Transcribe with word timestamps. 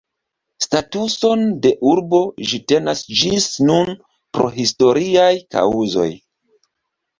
Statuson 0.65 1.43
de 1.65 1.71
urbo 1.89 2.21
ĝi 2.53 2.61
tenas 2.73 3.05
ĝis 3.21 3.47
nun 3.69 3.93
pro 4.39 4.51
historiaj 4.59 5.31
kaŭzoj. 5.57 6.11